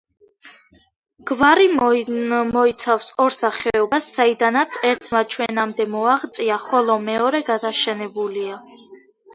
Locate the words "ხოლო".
6.67-7.01